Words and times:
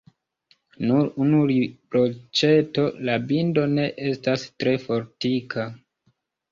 Nur 0.91 1.11
unu 1.25 1.41
riproĉeto: 1.51 2.89
la 3.11 3.21
bindo 3.33 3.69
ne 3.77 3.87
estas 4.09 4.51
tre 4.57 4.79
fortika. 4.89 5.73